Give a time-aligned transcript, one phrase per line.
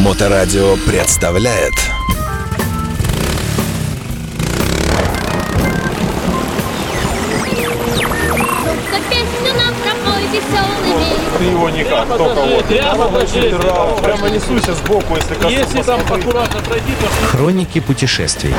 [0.00, 1.74] Моторадио представляет
[11.38, 12.64] Ты его никак, только вот.
[12.64, 13.54] Прямо пойди.
[14.02, 15.50] Прямо несуйся сбоку, если.
[15.50, 18.54] Если там аккуратно пройти, то Хроники путешествий.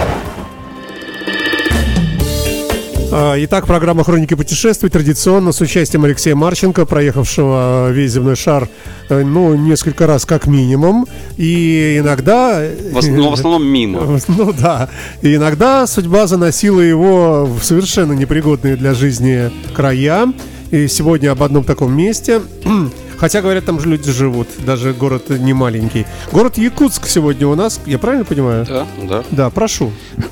[3.13, 8.69] А, Итак, программа «Хроники путешествий» традиционно с участием Алексея Марченко, проехавшего весь земной шар,
[9.09, 11.05] э, ну, несколько раз как минимум.
[11.35, 12.63] И иногда...
[12.93, 14.17] В ос- но в основном мимо.
[14.29, 14.89] Ну да.
[15.21, 20.31] И иногда судьба заносила его в совершенно непригодные для жизни края.
[20.71, 22.39] И сегодня об одном таком месте.
[23.17, 24.47] Хотя, говорят, там же люди живут.
[24.65, 26.05] Даже город не маленький.
[26.31, 27.81] Город Якутск сегодня у нас.
[27.85, 28.65] Я правильно понимаю?
[28.65, 29.23] Да, да.
[29.31, 29.91] Да, прошу.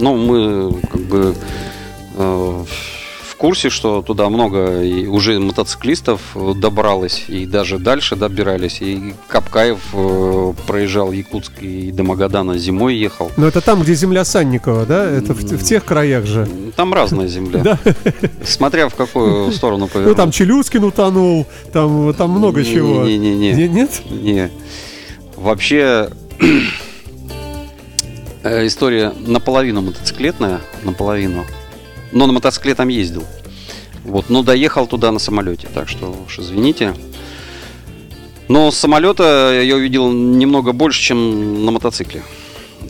[0.00, 1.34] Ну, мы как бы э,
[2.14, 6.20] в курсе, что туда много уже мотоциклистов
[6.56, 8.80] добралось, и даже дальше добирались.
[8.80, 13.30] И Капкаев э, проезжал Якутск и до Магадана зимой ехал.
[13.36, 15.04] Но это там, где земля Санникова, да?
[15.10, 16.48] Это в, в тех краях же.
[16.76, 17.60] Там разная земля.
[17.64, 17.78] Да.
[18.44, 20.16] Смотря в какую сторону Ну, повернуть.
[20.16, 23.04] там Челюскин утонул, там, там много Не- чего.
[23.04, 23.52] не-не-не.
[23.52, 24.02] Не- Нет?
[24.10, 24.50] Не.
[25.36, 26.08] Вообще
[28.44, 31.44] э, история наполовину мотоциклетная, наполовину.
[32.14, 33.24] Но на мотоцикле там ездил.
[34.04, 36.94] Вот, но доехал туда на самолете, так что уж извините.
[38.48, 42.22] Но с самолета я увидел немного больше, чем на мотоцикле.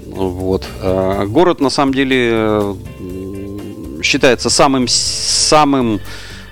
[0.07, 0.67] Вот.
[0.81, 2.77] А Город на самом деле
[4.03, 6.01] считается самым самым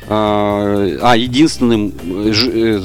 [0.09, 2.81] а, а, единственным э, э,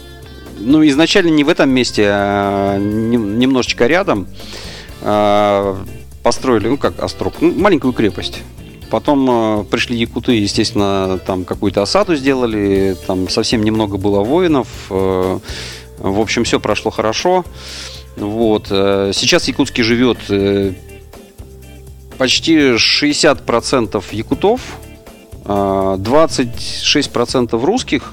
[0.59, 4.29] Ну, изначально не в этом месте, а нем- немножечко рядом.
[5.01, 5.77] А,
[6.23, 8.43] Построили, ну, как острог, ну, маленькую крепость.
[8.93, 14.69] Потом э, пришли якуты, естественно, там какую-то осаду сделали, там совсем немного было воинов.
[14.91, 15.39] э,
[15.99, 17.43] В общем, все прошло хорошо.
[18.19, 18.67] Вот.
[18.71, 20.19] э, Сейчас в Якутске живет
[22.19, 24.61] почти 60% якутов,
[25.47, 28.13] а, 26% русских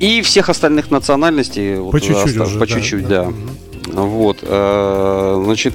[0.00, 1.76] и всех остальных национальностей.
[1.76, 3.24] вот По чуть-чуть оста- уже, По да, чуть-чуть, да.
[3.86, 4.00] да.
[4.02, 4.38] Вот.
[4.42, 5.74] э, Значит,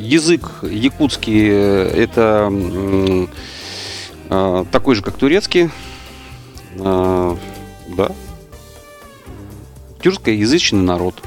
[0.00, 2.50] язык якутский э, это
[4.30, 5.70] э, такой же, как турецкий.
[6.76, 7.36] Э,
[7.96, 8.10] Да.
[10.02, 11.22] Тюркскоязычный народ.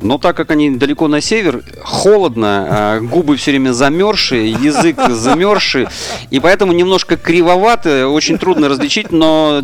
[0.00, 5.86] Но так как они далеко на север, холодно, а, губы все время замерзшие, язык замерзший,
[6.30, 9.62] и поэтому немножко кривовато, очень трудно различить, но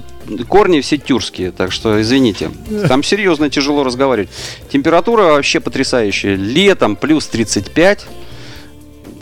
[0.49, 2.51] корни все тюркские, так что извините.
[2.89, 4.31] Там серьезно тяжело разговаривать.
[4.71, 6.37] Температура вообще потрясающая.
[6.37, 8.07] Летом плюс 35.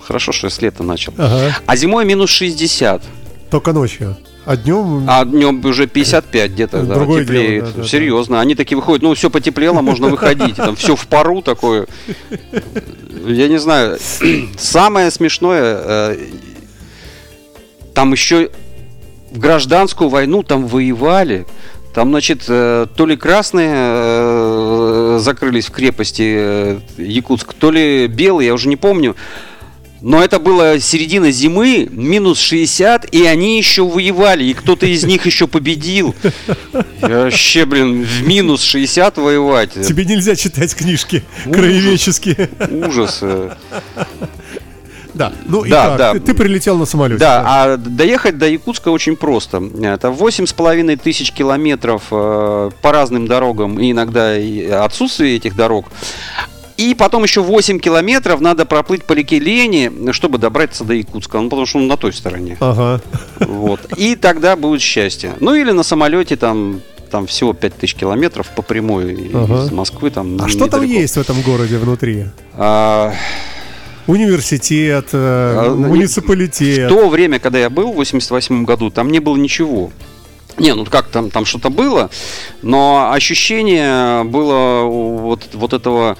[0.08, 1.12] Хорошо, что я с лета начал.
[1.19, 1.54] Ага.
[1.66, 3.02] А зимой минус 60.
[3.50, 4.16] Только ночью.
[4.46, 5.04] А днем...
[5.06, 7.64] А днем уже 55 где-то, да, Другое теплеет.
[7.64, 8.41] дело, да, да, Серьезно.
[8.41, 10.56] Они такие выходят, ну, все потеплело, можно выходить.
[10.56, 11.86] Там все в пару такое.
[13.26, 13.98] Я не знаю.
[14.58, 16.16] Самое смешное, э,
[17.92, 18.48] там еще
[19.30, 21.46] в гражданскую войну там воевали.
[21.92, 28.54] Там, значит, э, то ли красные э, закрылись в крепости Якутск, то ли белые, я
[28.54, 29.14] уже не помню.
[30.00, 35.26] Но это было середина зимы, минус 60, и они еще воевали, и кто-то из них
[35.26, 36.14] еще победил.
[37.03, 39.72] Я вообще, блин, в минус 60 воевать.
[39.72, 41.56] Тебе нельзя читать книжки Ужас.
[41.56, 42.50] краеведческие.
[42.70, 43.22] Ужас.
[45.14, 46.12] Да, ну и Да, так, да.
[46.12, 47.19] Ты, ты прилетел на самолете.
[47.19, 49.61] Да, а доехать до Якутска очень просто.
[49.82, 55.56] Это восемь с половиной тысяч километров э, по разным дорогам, и иногда и отсутствие этих
[55.56, 55.87] дорог.
[56.78, 61.40] И потом еще 8 километров надо проплыть по реке Лени, чтобы добраться до Якутска.
[61.40, 62.56] Ну, потому что он на той стороне.
[62.60, 63.00] Ага.
[63.40, 63.80] Вот.
[63.96, 65.34] И тогда будет счастье.
[65.40, 66.80] Ну, или на самолете там
[67.10, 69.75] там всего 5000 километров по прямой из Ага.
[69.75, 70.10] Москвы.
[70.10, 72.26] Там А что там есть в этом городе внутри?
[72.54, 73.12] А,
[74.06, 76.90] Университет, э, А, ну, муниципалитет.
[76.90, 79.90] В то время, когда я был в 88 году, там не было ничего.
[80.58, 82.10] Не, ну как там, там что-то было,
[82.62, 86.16] но ощущение было вот, вот этого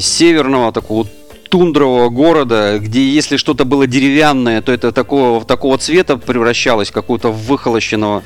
[0.00, 1.06] северного такого
[1.50, 8.22] тундрового города, где если что-то было деревянное, то это такого, такого цвета превращалось, какого-то выхолощенного.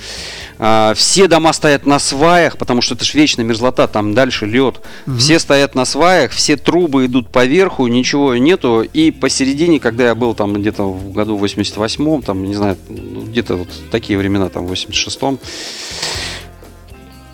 [0.59, 4.81] А, все дома стоят на сваях, потому что это же вечная мерзлота, там дальше лед.
[5.19, 8.83] Все стоят на сваях, все трубы идут поверху, ничего нету.
[8.83, 13.57] И посередине, когда я был там где-то в году 88-м, там, не знаю, ну, где-то
[13.57, 15.39] вот такие времена, там, в 86-м,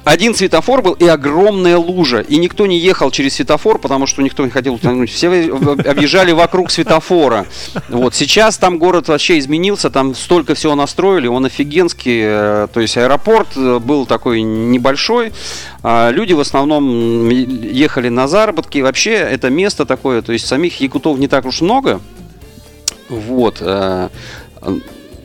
[0.05, 2.21] один светофор был и огромная лужа.
[2.21, 5.11] И никто не ехал через светофор, потому что никто не хотел утонуть.
[5.11, 7.47] Все объезжали вокруг светофора.
[7.89, 8.15] Вот.
[8.15, 12.21] Сейчас там город вообще изменился, там столько всего настроили, он офигенский.
[12.25, 15.33] э, То есть аэропорт э, был такой небольшой.
[15.83, 18.79] а Люди в основном ехали на заработки.
[18.79, 22.01] Вообще это место такое, то есть самих якутов не так уж много.
[23.09, 23.63] Вот.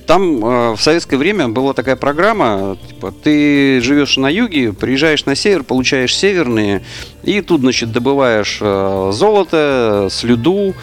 [0.05, 5.25] Э, Там э, в советское время была такая программа, типа, ты живешь на юге, приезжаешь
[5.25, 6.83] на север, получаешь северные,
[7.23, 10.73] и тут, значит, добываешь э, золото, слюду,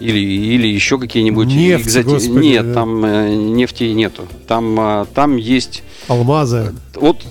[0.00, 2.74] или, или еще какие-нибудь Нефть, господи, Нет, да.
[2.74, 4.22] там э, нефти нету.
[4.46, 6.74] Там, э, там есть Алмазы.
[6.94, 7.22] вот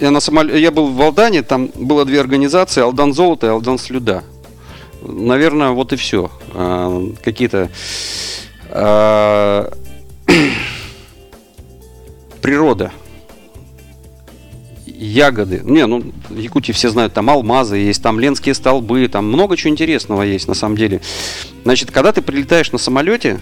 [0.00, 3.78] я, на самол- я был в Алдане, там было две организации, Алдан Золото и Алдан
[3.78, 4.24] Слюда.
[5.02, 6.30] Наверное, вот и все.
[7.22, 7.70] какие-то
[8.70, 9.72] а,
[12.42, 12.92] природа.
[14.86, 15.60] Ягоды.
[15.64, 19.70] Не, ну, в Якутии все знают, там алмазы есть, там ленские столбы, там много чего
[19.70, 21.02] интересного есть на самом деле.
[21.64, 23.38] Значит, когда ты прилетаешь на самолете,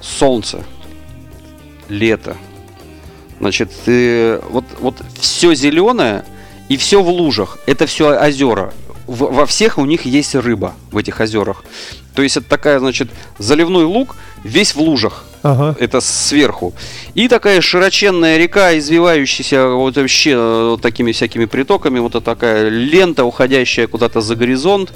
[0.00, 0.64] солнце,
[1.88, 2.36] лето,
[3.42, 6.24] Значит, ты, вот, вот все зеленое
[6.68, 7.58] и все в лужах.
[7.66, 8.72] Это все озера.
[9.08, 11.64] В- во всех у них есть рыба в этих озерах.
[12.14, 13.08] То есть это такая, значит,
[13.38, 14.14] заливной луг
[14.44, 15.24] весь в лужах.
[15.42, 15.74] Ага.
[15.80, 16.72] Это сверху.
[17.14, 21.98] И такая широченная река, извивающаяся вот вообще э, вот такими всякими притоками.
[21.98, 24.92] Вот такая лента, уходящая куда-то за горизонт.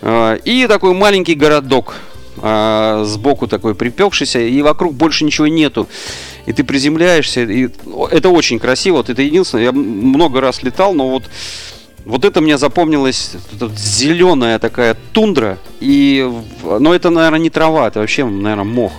[0.00, 1.96] Э, И такой маленький городок
[2.40, 5.88] э, сбоку такой припекшийся, и вокруг больше ничего нету.
[6.46, 7.68] И ты приземляешься, и
[8.10, 8.96] это очень красиво.
[8.96, 11.24] Вот это единственное, я много раз летал, но вот
[12.04, 13.32] вот это мне запомнилось,
[13.76, 16.30] зеленая такая тундра, и,
[16.62, 18.92] но это, наверное, не трава, это вообще, наверное, мох.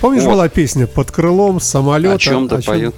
[0.00, 0.32] Помнишь, Вот.
[0.32, 2.14] была песня «Под крылом самолета»?
[2.14, 2.94] О чем-то поет.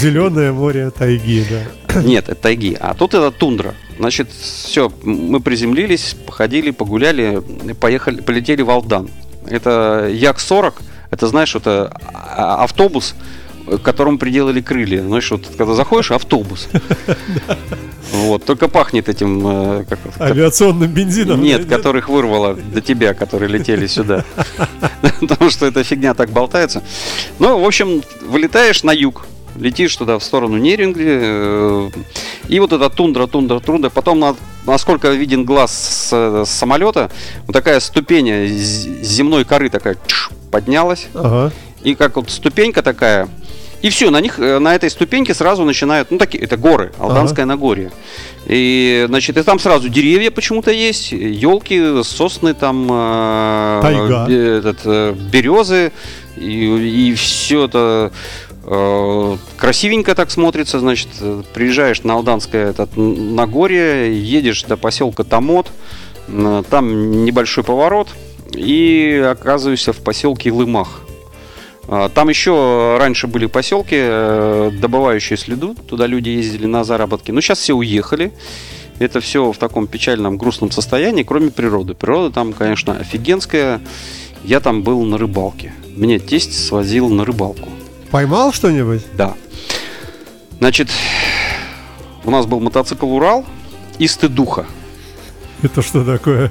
[0.00, 2.02] Зеленое море тайги, да.
[2.02, 2.76] Нет, это тайги.
[2.78, 3.74] А тут это тундра.
[3.98, 7.42] Значит, все, мы приземлились, походили, погуляли,
[7.78, 9.08] поехали, полетели в Алдан.
[9.46, 10.74] Это Як-40,
[11.10, 13.41] это, знаешь, это а- автобус, к
[13.82, 15.02] которому приделали крылья.
[15.02, 16.68] Знаешь, вот когда заходишь, автобус.
[18.12, 21.40] Вот, только пахнет этим, э, как, Авиационным бензином.
[21.40, 24.24] нет, которых вырвало до тебя, которые летели сюда.
[25.20, 26.82] Потому что эта фигня так болтается.
[27.38, 29.26] Ну, в общем, вылетаешь на юг,
[29.58, 31.90] летишь туда в сторону Неринги, э,
[32.48, 33.88] и вот эта тундра, тундра, тундра.
[33.88, 34.36] Потом, на-
[34.66, 37.10] насколько виден глаз с, с самолета,
[37.46, 41.06] вот такая ступень земной коры такая чш, поднялась.
[41.14, 41.50] Ага.
[41.82, 43.28] И как вот ступенька такая.
[43.82, 47.44] И все, на них, э, на этой ступеньке сразу начинают, ну такие, это горы, Алданское
[47.44, 47.90] Нагорье.
[48.46, 54.26] И, значит, и там сразу деревья почему-то есть, елки, сосны там, э, Тайга.
[54.28, 55.92] бе- этот, э, березы,
[56.36, 58.12] и, и все это
[58.64, 65.70] э, красивенько так смотрится, значит, э, приезжаешь на Алданское этот, Нагорье, едешь до поселка Тамот,
[66.70, 68.08] там небольшой поворот,
[68.54, 71.01] и оказываешься в поселке Лымах.
[71.94, 75.74] А, Там еще раньше были поселки, э, добывающие следу.
[75.74, 77.30] Туда люди ездили на заработки.
[77.32, 78.32] Но сейчас все уехали.
[78.98, 81.92] Это все в таком печальном, грустном состоянии, кроме природы.
[81.92, 83.82] Природа там, конечно, офигенская.
[84.42, 85.74] Я там был на рыбалке.
[85.94, 87.68] Меня тесть свозил на рыбалку.
[88.10, 89.02] Поймал что-нибудь?
[89.12, 89.34] Да.
[90.60, 90.88] Значит,
[92.24, 93.44] у нас был мотоцикл Урал
[93.98, 94.64] и стыдуха.
[95.60, 96.50] Это что такое?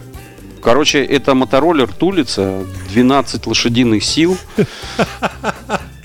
[0.61, 4.37] Короче, это мотороллер Тулица, 12 лошадиных сил.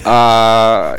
[0.09, 0.99] А,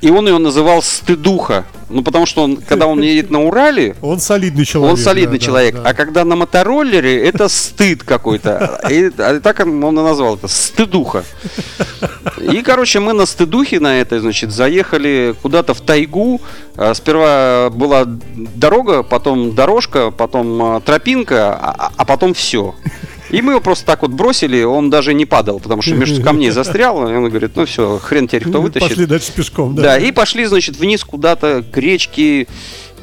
[0.00, 1.64] и он ее называл стыдуха.
[1.88, 4.92] Ну, потому что он, когда он едет на Урале, Он солидный человек.
[4.92, 5.74] он солидный да, человек.
[5.76, 5.90] да, да.
[5.90, 8.80] А когда на мотороллере, это стыд какой-то.
[8.90, 11.24] И, а так он он и назвал это стыдуха.
[12.40, 16.40] И, короче, мы на стыдухе на этой, значит, заехали куда-то в тайгу.
[16.76, 22.74] А, Сперва была дорога, потом дорожка, потом а, тропинка, а, а потом все.
[23.30, 26.50] И мы его просто так вот бросили, он даже не падал, потому что между камней
[26.50, 27.08] застрял.
[27.08, 28.88] И он говорит, ну все, хрен теперь кто вытащит.
[28.88, 29.82] Пошли дальше пешком, да.
[29.82, 32.46] Да, и пошли, значит, вниз куда-то к речке.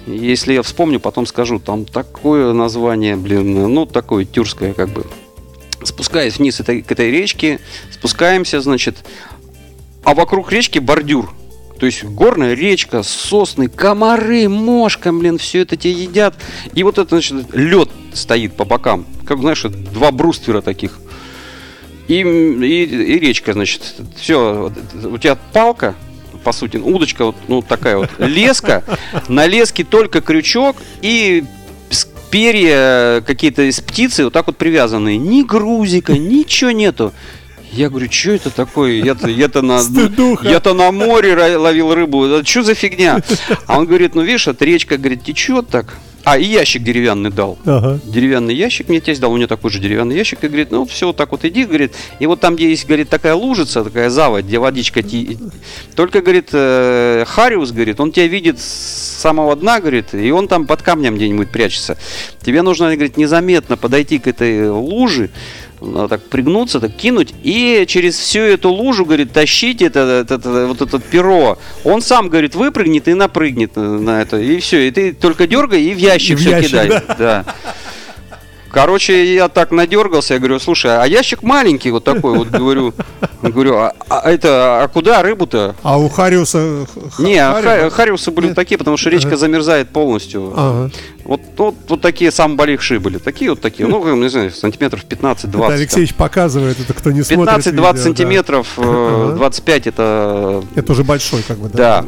[0.05, 1.59] Если я вспомню, потом скажу.
[1.59, 5.05] Там такое название, блин, ну, такое тюркское, как бы.
[5.83, 7.59] Спускаясь вниз этой, к этой речке,
[7.91, 9.05] спускаемся, значит,
[10.03, 11.33] а вокруг речки бордюр.
[11.83, 16.33] То есть горная речка, сосны, комары, мошка, блин, все это тебе едят.
[16.73, 19.05] И вот это, значит, лед стоит по бокам.
[19.25, 20.97] Как, знаешь, два бруствера таких.
[22.07, 23.81] И, и, и речка, значит,
[24.15, 25.95] все, у тебя палка,
[26.45, 28.85] по сути, удочка вот ну, такая вот, леска,
[29.27, 31.43] на леске только крючок и
[32.31, 35.17] перья какие-то из птицы вот так вот привязанные.
[35.17, 37.11] Ни грузика, ничего нету.
[37.75, 39.03] Я говорю, что это такое?
[39.03, 39.79] Я-то, я-то, на,
[40.43, 42.27] я-то на море ловил рыбу.
[42.43, 43.21] Что за фигня?
[43.67, 45.97] А он говорит, ну видишь, эта речка, говорит, течет так.
[46.25, 47.99] А, и ящик деревянный дал Ага.
[48.05, 51.07] деревянный ящик мне тесть дал, у меня такой же деревянный ящик, и говорит, ну все,
[51.07, 54.45] вот так вот иди, говорит, и вот там, где есть, говорит, такая лужица, такая заводь,
[54.45, 55.37] где водичка, ти-
[55.97, 60.65] только, говорит, э, Хариус, говорит, он тебя видит с самого дна, говорит, и он там
[60.65, 61.97] под камнем где-нибудь прячется.
[62.41, 65.29] Тебе нужно, говорит, незаметно подойти к этой луже,
[65.85, 70.67] ну, так пригнуться, так кинуть, и через всю эту лужу, говорит, тащить это, это- это-
[70.67, 71.57] вот это перо.
[71.83, 74.87] Он сам, говорит, выпрыгнет и напрыгнет на- на это, и все.
[74.87, 76.87] И ты только дергай и в ящик в все ящик, кидай.
[76.89, 77.03] да.
[77.17, 77.45] Да.
[78.73, 82.91] Короче, я так надергался, я говорю, слушай, а ящик маленький вот такой, вот говорю,
[83.43, 85.75] говорю, а, а это, а куда рыбу-то?
[85.83, 86.87] А у Хариуса...
[87.19, 88.55] Не, а Хари- ха- хариусы были Нет.
[88.55, 90.53] такие, потому что речка замерзает полностью.
[90.55, 90.91] Ага.
[91.23, 93.19] Вот, вот, вот такие самые большие были.
[93.19, 93.87] Такие вот такие.
[93.87, 95.65] Ну, не знаю, сантиметров 15-20.
[95.65, 97.97] Это Алексеевич показывает, это кто не смотрит 15-20 видео, да.
[97.99, 99.35] сантиметров, э, Ага.
[99.35, 102.01] 25 это Это уже большой, как бы, да?
[102.01, 102.05] да.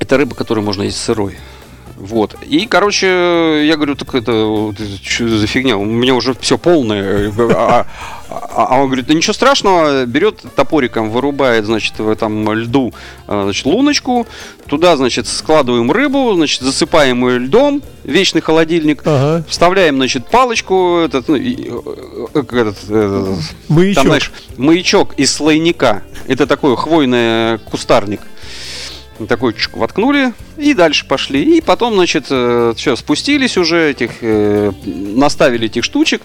[0.00, 1.38] Это рыба, которую можно есть сырой.
[1.98, 2.36] Вот.
[2.46, 5.76] И, короче, я говорю, так это что за фигня?
[5.76, 7.32] У меня уже все полное.
[7.38, 7.86] А,
[8.30, 12.94] а- а он говорит, да ничего страшного, берет топориком, вырубает, значит, в этом льду,
[13.26, 14.26] а, значит, луночку,
[14.68, 19.44] туда, значит, складываем рыбу, значит, засыпаем ее льдом, вечный холодильник, Ага.
[19.48, 21.80] вставляем, значит, палочку, этот, ну, и, э,
[22.34, 23.34] э, этот, э,
[23.68, 23.94] Маячок.
[23.96, 26.02] там, знаешь, маячок из слойника.
[26.28, 28.20] Это такой хвойный кустарник.
[29.26, 31.58] Такой чук, воткнули и дальше пошли.
[31.58, 36.22] И потом, значит, все, спустились уже, этих, э, наставили этих штучек.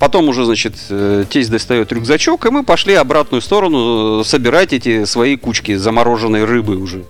[0.00, 5.04] Потом уже, значит, э, тесть достает рюкзачок, и мы пошли обратную сторону э, собирать эти
[5.04, 7.04] свои кучки замороженной рыбы уже.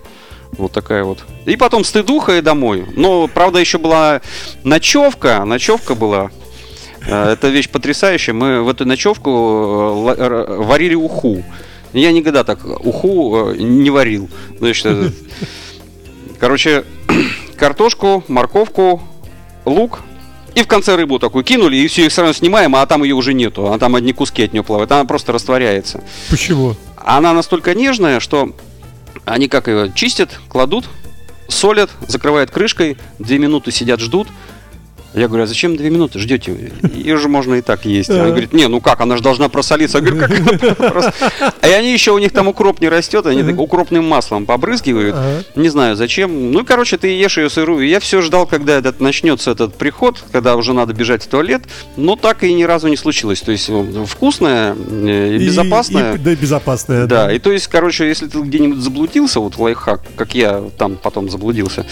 [0.51, 1.19] Вот такая вот.
[1.45, 2.85] И потом стыдуха и домой.
[2.97, 4.19] Но, правда, еще была
[4.65, 5.45] ночевка.
[5.45, 6.31] Ночевка была.
[7.07, 8.33] Э, Это вещь потрясающая.
[8.33, 11.45] Мы в эту ночевку э, варили уху.
[11.93, 14.29] Я никогда так уху э, не варил.
[14.59, 15.09] Значит, э,
[16.39, 16.85] короче,
[17.57, 19.01] картошку, морковку,
[19.65, 19.99] лук.
[20.53, 23.33] И в конце рыбу такую кинули, и все, их сразу снимаем, а там ее уже
[23.33, 23.71] нету.
[23.71, 24.91] А там одни куски от нее плавают.
[24.91, 26.03] Она просто растворяется.
[26.29, 26.75] Почему?
[26.97, 28.53] Она настолько нежная, что
[29.23, 30.89] они как ее чистят, кладут,
[31.47, 34.27] солят, закрывают крышкой, две минуты сидят, ждут.
[35.13, 36.71] Я говорю, а зачем две минуты ждете?
[36.93, 38.09] Ее же можно и так есть.
[38.09, 39.97] Она говорит, не, ну как, она же должна просолиться.
[39.97, 40.31] Я говорю, как
[40.79, 41.13] прос-
[41.61, 45.15] А и они еще, у них там укроп не растет, они так укропным маслом побрызгивают.
[45.55, 46.51] Не знаю зачем.
[46.51, 47.87] Ну, короче, ты ешь ее сырую.
[47.87, 51.63] Я все ждал, когда этот начнется этот приход, когда уже надо бежать в туалет.
[51.97, 53.41] Но так и ни разу не случилось.
[53.41, 56.15] То есть э, вкусная, э, и безопасная.
[56.15, 60.35] и- да, безопасная, Да, и то есть, короче, если ты где-нибудь заблудился, вот лайфхак, как
[60.35, 61.85] я там потом заблудился,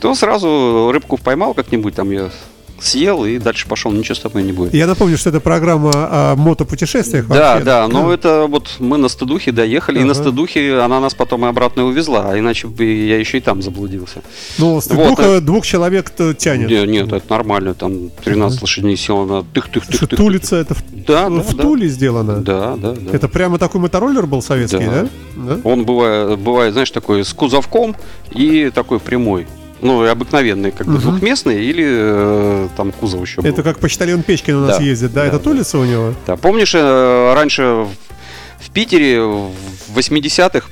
[0.00, 2.30] то сразу рыбку поймал как-нибудь, там ее
[2.78, 4.74] съел и дальше пошел, ничего с тобой не будет.
[4.74, 7.64] Я напомню, что это программа о мотопутешествиях Да, вообще.
[7.64, 11.48] да, но это вот мы на стыдухе доехали, и на стыдухе она нас потом и
[11.48, 14.20] обратно увезла, а иначе бы я еще и там заблудился.
[14.58, 16.68] Ну, стыдуха Вот, двух человек-то тянет.
[16.68, 20.16] Не, нет, это нормально, там 13 лошадиных сил, она тых-тых-тых-тых.
[20.16, 21.62] Тулица это в, Да, да, в да.
[21.62, 22.42] Туле сделано.
[22.42, 23.10] Да, да, да.
[23.12, 25.08] Это прямо такой мотороллер был советский, да?
[25.36, 25.54] Да.
[25.54, 25.60] Да?
[25.64, 27.96] Он бывает, бывает, знаешь, такой с кузовком
[28.32, 29.46] и такой прямой.
[29.82, 31.00] Ну, и обыкновенный, как бы Мгм.
[31.02, 33.48] двухместный, или э, там кузов еще был.
[33.50, 34.82] Это как почтальон Печкин у нас Да.
[34.82, 35.20] ездит, да?
[35.22, 35.44] Да, это да.
[35.44, 36.14] Тулица у него?
[36.26, 37.86] Да, помнишь, э, раньше
[38.58, 39.50] в, Питере в
[39.94, 40.66] 80-х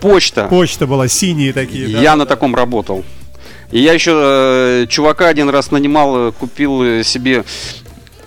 [0.00, 1.88] почта, Почта была, синие такие.
[1.88, 2.00] да?
[2.00, 3.04] я на таком работал.
[3.70, 7.44] И я еще э, чувака один раз нанимал, э, купил э, себе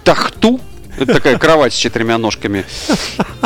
[0.03, 0.59] тахту.
[0.97, 2.65] Это такая кровать с четырьмя ножками.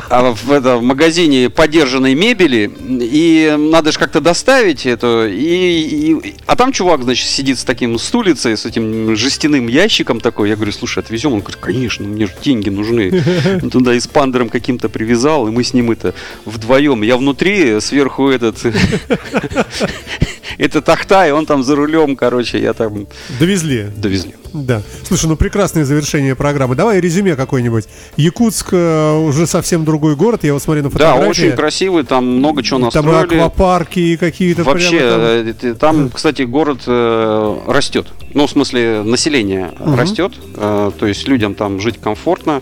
[0.10, 2.72] А в, это, в магазине подержанной мебели.
[3.02, 5.28] И надо же как-то доставить это.
[5.28, 10.50] И, и- а там чувак, значит, сидит с таким стулицей, с этим жестяным ящиком такой.
[10.50, 11.34] Я говорю, слушай, отвезем?
[11.34, 13.24] Он говорит, конечно, мне же деньги нужны.
[13.62, 16.14] Он Туда и с пандером каким-то привязал, и мы с ним это
[16.46, 17.02] вдвоем.
[17.04, 18.58] Я внутри, сверху этот
[20.58, 23.08] это тахта, и он там за рулем, короче, я там
[23.40, 23.88] Довезли.
[23.96, 24.36] довезли.
[24.54, 24.82] Да.
[25.04, 26.76] Слушай, ну прекрасное завершение программы.
[26.76, 27.86] Давай резюме какое-нибудь.
[28.18, 30.44] Якутск э, уже совсем другой город.
[30.44, 31.30] Я вот смотрю на Да, фотографии.
[31.30, 33.36] очень красивый, там много чего Там и настроили.
[33.40, 35.70] аквапарки и какие-то Вообще, там.
[35.72, 38.08] э, там, кстати, город э, растет.
[38.34, 40.34] Ну, в смысле, население растет.
[40.56, 42.62] э, то есть людям там жить комфортно.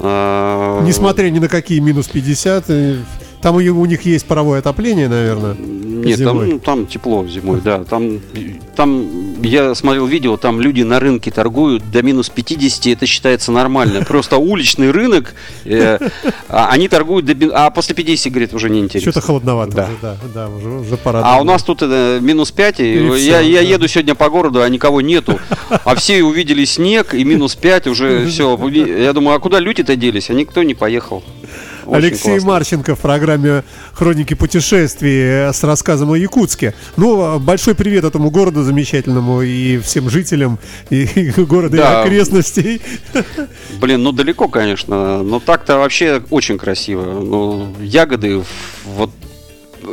[0.00, 2.96] Несмотря ни на какие минус 50, э,
[3.40, 5.54] Там у, у них есть паровое отопление, наверное.
[5.54, 6.32] Нет, зимой.
[6.46, 7.84] там, ну, там тепло зимой, да.
[7.84, 8.20] Там,
[8.76, 14.04] там я смотрел видео, там люди на рынке торгуют до минус 50, это считается нормально.
[14.04, 15.98] Просто уличный рынок, э,
[16.48, 19.10] а они торгуют до а после 50, говорит, уже неинтересно.
[19.12, 19.84] Что-то холодновато Да.
[19.84, 21.22] уже, да, да, уже, уже пора.
[21.24, 23.68] А у нас тут э, минус 5, и И я, всё, я да.
[23.68, 25.38] еду сегодня по городу, а никого нету.
[25.84, 28.56] А все увидели снег и минус 5 уже все.
[28.68, 30.30] Я думаю, а куда люди-то делись?
[30.30, 31.22] А никто не поехал.
[31.96, 32.48] Алексей классно.
[32.48, 36.74] Марченко в программе «Хроники путешествий» с рассказом о Якутске.
[36.96, 40.58] Ну, э, большой привет этому городу замечательному и всем жителям
[40.90, 42.02] и, и города и Да.
[42.02, 42.80] окрестностей.
[43.80, 45.22] Блин, ну далеко, конечно.
[45.22, 47.04] Но так-то вообще очень красиво.
[47.04, 48.42] Ну, ягоды,
[48.86, 49.10] вот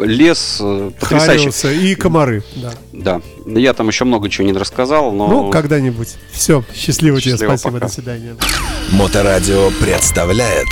[0.04, 1.38] лес э, потрясающий.
[1.52, 2.44] Хариусы и комары.
[2.56, 2.74] Да.
[2.92, 3.22] Да.
[3.46, 5.28] Я там еще много чего не рассказал, но...
[5.28, 6.16] Ну, когда-нибудь.
[6.32, 7.86] Все, счастливо тебе, Счастливо, спасибо, пока.
[7.88, 8.36] до свидания.
[8.92, 10.68] Моторадио представляет